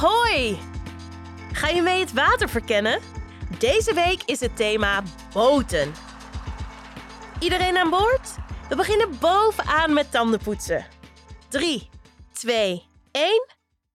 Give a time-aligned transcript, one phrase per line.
[0.00, 0.58] Ahoy!
[1.52, 3.00] Ga je mee het water verkennen?
[3.58, 5.02] Deze week is het thema
[5.32, 5.92] boten.
[7.40, 8.34] Iedereen aan boord?
[8.68, 10.86] We beginnen bovenaan met tandenpoetsen.
[11.48, 11.88] 3,
[12.32, 13.46] 2, 1.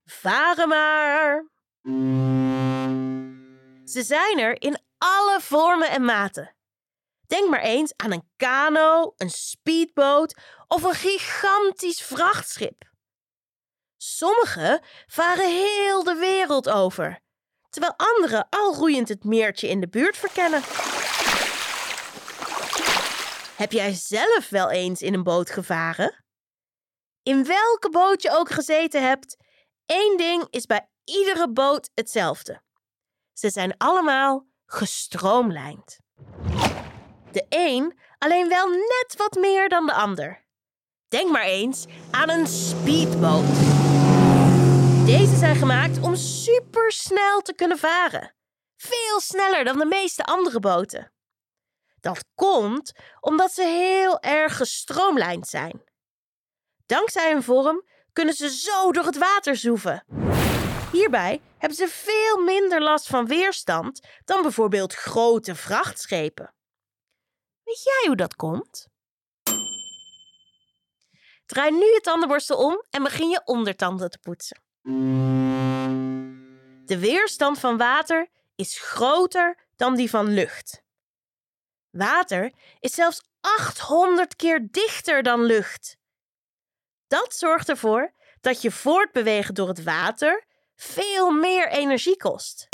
[0.06, 1.46] Varen maar!
[3.86, 6.56] Ze zijn er in alle vormen en maten.
[7.28, 12.94] Denk maar eens aan een kano, een speedboot of een gigantisch vrachtschip.
[14.08, 17.20] Sommige varen heel de wereld over,
[17.70, 20.62] terwijl andere al roeiend het meertje in de buurt verkennen.
[23.58, 26.26] Heb jij zelf wel eens in een boot gevaren?
[27.24, 29.38] In welke boot je ook gezeten hebt,
[29.86, 32.62] één ding is bij iedere boot hetzelfde.
[33.34, 36.00] Ze zijn allemaal gestroomlijnd.
[37.32, 40.45] De een alleen wel net wat meer dan de ander.
[41.08, 43.56] Denk maar eens aan een speedboot.
[45.06, 48.36] Deze zijn gemaakt om supersnel te kunnen varen.
[48.76, 51.12] Veel sneller dan de meeste andere boten.
[52.00, 55.84] Dat komt omdat ze heel erg gestroomlijnd zijn.
[56.86, 60.06] Dankzij hun vorm kunnen ze zo door het water zoeven.
[60.92, 66.54] Hierbij hebben ze veel minder last van weerstand dan bijvoorbeeld grote vrachtschepen.
[67.64, 68.88] Weet jij hoe dat komt?
[71.46, 74.62] Draai nu je tandenborstel om en begin je ondertanden te poetsen.
[76.86, 80.84] De weerstand van water is groter dan die van lucht.
[81.90, 85.98] Water is zelfs 800 keer dichter dan lucht.
[87.08, 90.46] Dat zorgt ervoor dat je voortbewegen door het water
[90.76, 92.68] veel meer energie kost.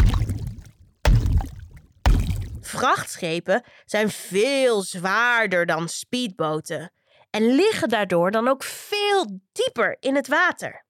[2.61, 6.91] Vrachtschepen zijn veel zwaarder dan speedboten
[7.31, 10.85] en liggen daardoor dan ook veel dieper in het water.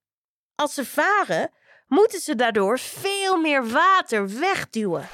[0.55, 1.51] Als ze varen,
[1.87, 5.09] moeten ze daardoor veel meer water wegduwen.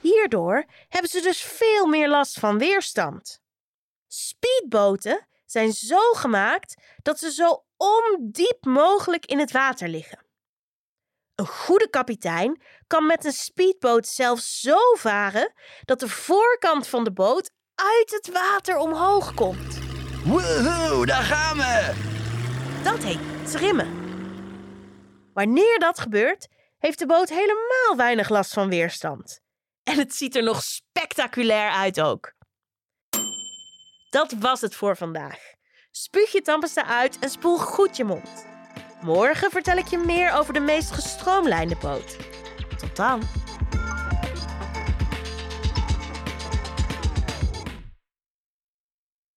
[0.00, 3.40] Hierdoor hebben ze dus veel meer last van weerstand.
[4.06, 10.24] Speedboten zijn zo gemaakt dat ze zo ondiep mogelijk in het water liggen.
[11.34, 15.52] Een goede kapitein kan met een speedboot zelfs zo varen
[15.84, 19.78] dat de voorkant van de boot uit het water omhoog komt.
[20.24, 21.92] Woehoe, daar gaan we!
[22.82, 24.04] Dat heet trimmen.
[25.32, 26.48] Wanneer dat gebeurt,
[26.78, 29.40] heeft de boot helemaal weinig last van weerstand.
[29.82, 32.32] En het ziet er nog spectaculair uit ook.
[34.10, 35.38] Dat was het voor vandaag.
[35.90, 38.46] Spuug je tandpasta uit en spoel goed je mond.
[39.00, 42.16] Morgen vertel ik je meer over de meest gestroomlijnde boot.
[42.78, 43.45] Tot dan!